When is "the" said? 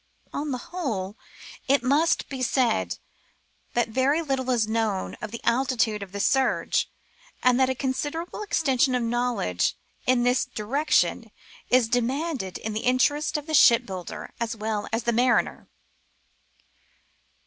0.49-0.57, 5.29-5.43, 6.11-6.19, 12.73-12.79, 13.45-13.53, 15.03-15.13